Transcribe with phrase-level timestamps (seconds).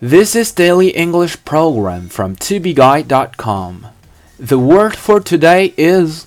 [0.00, 3.86] This is Daily English Program from tobeguide.com.
[4.38, 6.26] The word for today is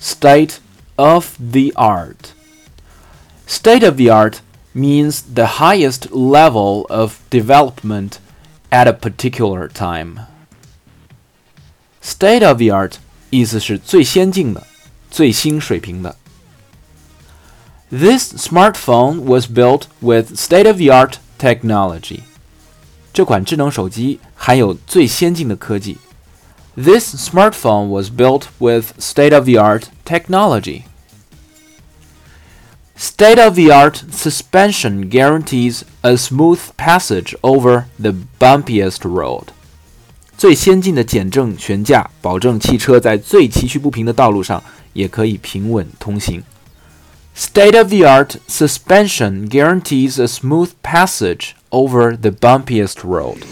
[0.00, 0.58] state
[0.98, 2.34] of the art.
[3.46, 4.40] State of the art
[4.74, 8.18] means the highest level of development
[8.70, 10.20] at a particular time.
[12.00, 12.98] State of the art
[13.30, 14.66] 意思是最先进的、
[15.10, 16.16] 最新水平的。
[17.90, 22.22] This smartphone was built with state of the art technology.
[23.12, 25.98] 这款智能手机含有最先进的科技。
[26.76, 30.82] This smartphone was built with state-of-the-art technology.
[32.96, 39.46] State-of-the-art suspension guarantees a smooth passage over the bumpiest road.
[40.36, 44.62] 最先进的减震悬架保证汽车在最崎岖不平的道路上
[44.92, 46.44] 也可以平稳通行。
[47.34, 53.43] State-of-the-art suspension guarantees a smooth passage over the bumpiest road.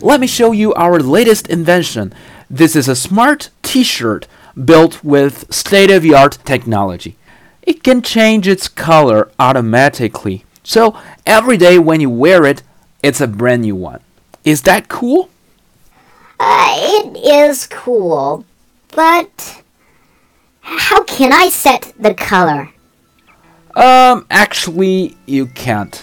[0.00, 2.14] Let me show you our latest invention.
[2.48, 4.26] This is a smart t-shirt
[4.64, 7.16] built with state-of-the-art technology.
[7.62, 10.44] It can change its color automatically.
[10.64, 12.62] So every day when you wear it,
[13.02, 14.00] it's a brand new one.
[14.44, 15.30] Is that cool?
[16.40, 18.44] Uh, it is cool,
[18.94, 19.62] but
[20.60, 22.70] how can I set the color?
[23.76, 26.02] Um, actually, you can't.